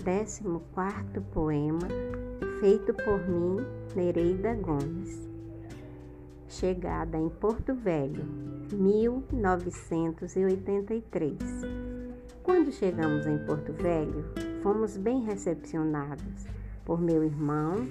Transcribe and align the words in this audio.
14º 0.00 1.22
poema 1.30 1.86
feito 2.58 2.92
por 2.94 3.20
mim, 3.28 3.58
Nereida 3.94 4.54
Gomes. 4.54 5.28
Chegada 6.48 7.18
em 7.18 7.28
Porto 7.28 7.74
Velho, 7.74 8.24
1983. 8.72 11.36
Quando 12.42 12.72
chegamos 12.72 13.26
em 13.26 13.36
Porto 13.44 13.74
Velho, 13.74 14.24
fomos 14.62 14.96
bem 14.96 15.22
recepcionados 15.22 16.46
por 16.84 17.00
meu 17.00 17.22
irmão, 17.22 17.86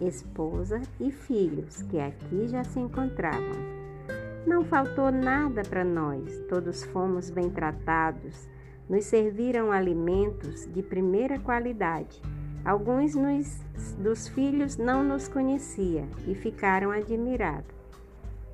esposa 0.00 0.80
e 1.00 1.10
filhos 1.10 1.82
que 1.84 1.98
aqui 1.98 2.46
já 2.46 2.62
se 2.62 2.78
encontravam. 2.78 3.74
Não 4.46 4.62
faltou 4.64 5.10
nada 5.10 5.62
para 5.62 5.82
nós, 5.82 6.38
todos 6.48 6.84
fomos 6.84 7.30
bem 7.30 7.48
tratados 7.48 8.52
nos 8.88 9.04
serviram 9.06 9.72
alimentos 9.72 10.66
de 10.72 10.82
primeira 10.82 11.38
qualidade. 11.38 12.20
Alguns 12.64 13.14
nos, 13.14 13.60
dos 13.98 14.28
filhos 14.28 14.76
não 14.76 15.02
nos 15.02 15.28
conhecia 15.28 16.06
e 16.26 16.34
ficaram 16.34 16.90
admirados. 16.90 17.74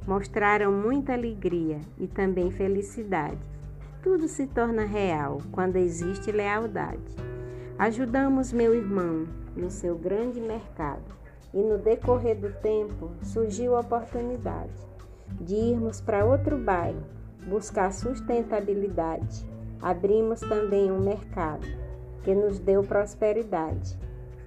Mostraram 0.06 0.72
muita 0.72 1.12
alegria 1.12 1.80
e 1.98 2.06
também 2.06 2.50
felicidade. 2.50 3.38
Tudo 4.02 4.26
se 4.26 4.46
torna 4.46 4.84
real 4.84 5.38
quando 5.52 5.76
existe 5.76 6.32
lealdade. 6.32 7.14
Ajudamos 7.78 8.52
meu 8.52 8.74
irmão 8.74 9.26
no 9.56 9.70
seu 9.70 9.96
grande 9.96 10.40
mercado 10.40 11.04
e 11.52 11.62
no 11.62 11.78
decorrer 11.78 12.36
do 12.36 12.52
tempo 12.60 13.10
surgiu 13.22 13.76
a 13.76 13.80
oportunidade 13.80 14.90
de 15.40 15.54
irmos 15.54 16.00
para 16.00 16.24
outro 16.24 16.58
bairro 16.58 17.02
buscar 17.46 17.92
sustentabilidade 17.92 19.46
abrimos 19.82 20.40
também 20.40 20.90
um 20.90 21.00
mercado 21.00 21.66
que 22.22 22.34
nos 22.34 22.58
deu 22.58 22.82
prosperidade. 22.82 23.98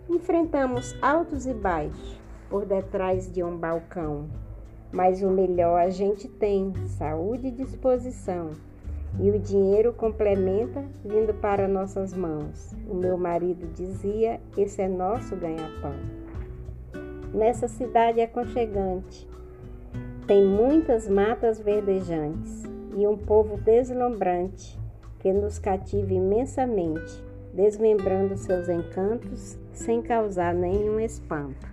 Enfrentamos 0.10 0.96
altos 1.02 1.46
e 1.46 1.54
baixos 1.54 2.22
por 2.50 2.66
detrás 2.66 3.32
de 3.32 3.44
um 3.44 3.58
balcão, 3.58 4.30
mas 4.92 5.24
o 5.24 5.30
melhor 5.30 5.80
a 5.80 5.90
gente 5.90 6.28
tem: 6.28 6.74
saúde 6.86 7.48
e 7.48 7.52
disposição. 7.52 8.52
E 9.20 9.30
o 9.30 9.38
dinheiro 9.38 9.94
complementa 9.94 10.84
vindo 11.06 11.36
para 11.36 11.68
nossas 11.68 12.14
mãos. 12.14 12.76
O 12.90 12.96
meu 12.96 13.18
marido 13.18 13.68
dizia: 13.74 14.40
esse 14.58 14.82
é 14.82 14.88
nosso 14.88 15.36
ganha-pão. 15.36 15.94
Nessa 17.34 17.68
cidade 17.68 18.22
aconchegante, 18.22 19.28
tem 20.28 20.46
muitas 20.46 21.08
matas 21.08 21.60
verdejantes 21.60 22.64
e 22.96 23.08
um 23.08 23.18
povo 23.18 23.58
deslumbrante 23.58 24.83
que 25.24 25.32
nos 25.32 25.58
cativa 25.58 26.14
imensamente, 26.14 27.24
desmembrando 27.54 28.36
seus 28.36 28.68
encantos 28.68 29.58
sem 29.72 30.02
causar 30.02 30.54
nenhum 30.54 31.00
espanto. 31.00 31.66